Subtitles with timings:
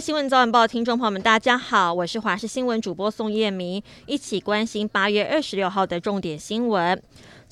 [0.00, 7.02] 新闻早晚报听众朋友们，大家好，我是华视新闻主播宋燕明，一起关心八月二十六号的重点新闻。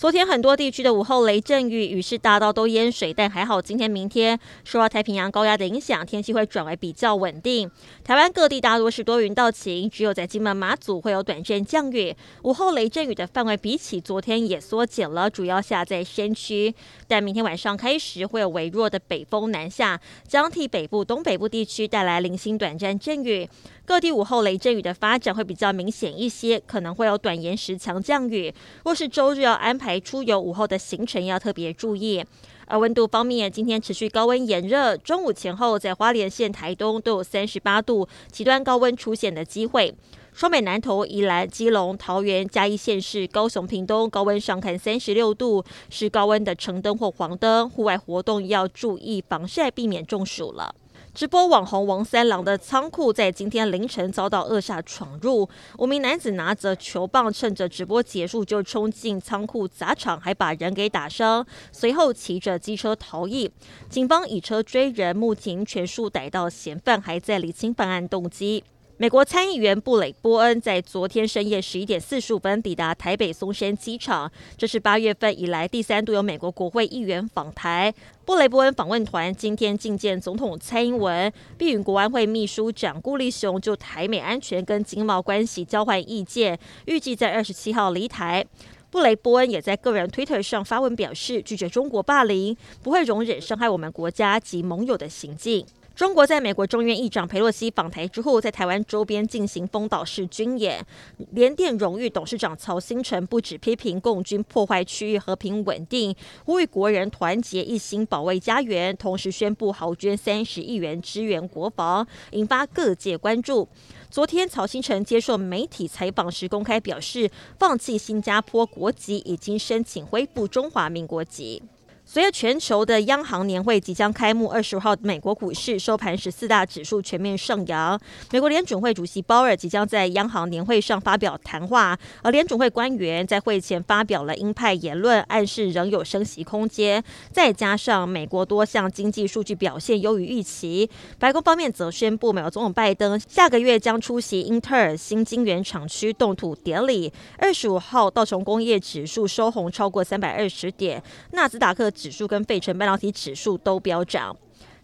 [0.04, 7.70] 昨天很多地区的午后雷阵雨，雨势大到都淹水，但还好今天、明天受到太平洋高压的影响，天气会转为比较稳定。
[8.04, 12.14] 台湾各地大多是多云到晴，只有在金门、马祖会有短暂降雨。
[12.42, 16.74] 午后雷阵雨的范围比起昨天也缩减了，主要下在山区。
[17.08, 23.48] 但明天晚上开始会有微弱的北风南下，将替北部、东北部地区带来零星短暂阵雨。
[23.86, 28.52] 各地午后雷阵雨的发展会比较明显一些，可能会有短延时强降雨。
[28.82, 32.24] 若是周日要安排出游午后的行程，要特别注意。
[32.66, 39.94] 而温度方面，今天持续高温炎热，中午前后在花莲县、台东都有三十八度极端高温出现的机会。
[40.32, 50.74] 双北、南投、宜兰、基隆、桃园、嘉义县市、高雄、屏东高温上看三十六度，是高温的橙灯或黄灯，户外活动要注意防晒，避免中暑了。
[51.14, 55.48] 直播网红王三郎的仓库在今天凌晨遭到恶煞闯入，
[55.78, 63.48] 五名男子拿着球棒，趁着直播结束就冲进仓库砸场，还把人给打伤，随后骑着机车逃逸。
[63.88, 68.64] 警方以车追人，目前全数逮到嫌犯，还在理清犯案动机。
[68.96, 77.92] 美国参议员布雷波恩在昨天深夜十一点四十五分抵达台北松山机场，这是八月份以来第三度有美国国会议员访台。
[78.24, 88.46] 布雷波恩访问团今天觐见总统蔡英文，并与国安会秘书长顾立雄就台美安全跟经贸关系交换意见，预计在二十七号离台。
[88.90, 95.66] 布雷波恩也在个人推特上发文表示，拒绝中国霸凌，不会容忍伤害我们国家及盟友的行径。
[95.94, 100.84] 中国在美国众院议长裴洛西访台之后，在台湾周边进行封岛式军演。
[101.30, 106.12] 联电荣誉董事长曹新成不止批评共军破坏区域和平稳定，
[106.46, 113.68] 呼吁国人团结一心保卫家园，同时宣布豪捐三十亿元支援国防，引发各界关注。
[114.10, 121.62] 昨天，曹新成接受媒体采访时公开表示，放弃新加坡国籍，已经申请恢复中华民国籍。
[122.06, 127.98] 随着全球的央行年会即将开幕，二十五号美国股市收盘时四大指数全面上扬。
[128.30, 137.02] 美国联准会主席鲍尔即将在央行年会上发表谈话，而联准会官员在会前发表了鹰派言论，暗示仍有升息空间。
[137.32, 140.88] 再加上美国多项经济数据表现优于预期，
[141.18, 147.10] 白宫方面则宣布，美国总统拜登下个月将出席英特尔新晶圆厂区动土典礼。
[147.38, 154.36] 二十五号道琼工业指数收红超过三百二十点，纳斯达克指数跟费城半导体指数都飙涨。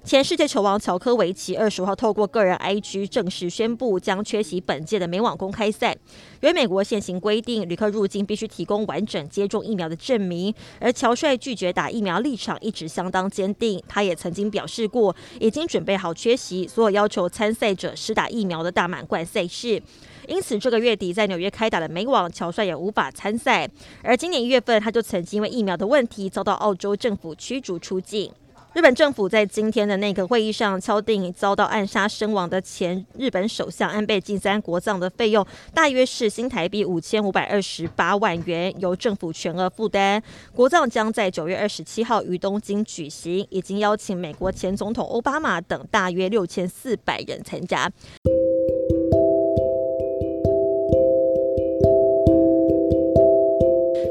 [0.03, 5.95] 前世界球王乔科维奇二十五号透过个人 IG 正式宣布将缺席本届的美网公开赛。
[6.41, 13.81] 由于美国现行规定，旅客入境必须提供完整接种疫苗的证明，而乔帅拒绝打疫苗立场一直相当坚定。
[13.87, 19.81] 他也曾经表示过，已经准备好缺席所有要求参赛者施打疫苗的大满贯赛事。
[20.27, 23.69] 因此，这个月底在纽约开打的美网，乔帅也无法参赛。
[24.03, 28.33] 而今年一月份，他就曾经因为疫苗的问题遭到澳洲政府驱逐出境。
[28.73, 35.45] 日本政府在今天的内阁会议上敲定，遭到暗杀身亡的前日本首相安倍晋三国葬的费用，
[35.75, 40.23] 大约是新台币五千五百二十八万元，由政府全额负担。
[40.55, 47.91] 国葬将在九月二十七号于东京举行，已经邀请美国前总统奥巴马等大约六千四百人参加。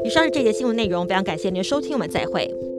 [0.04, 2.69] 以上是这节新闻内容，非常感谢您的收听，我们再会。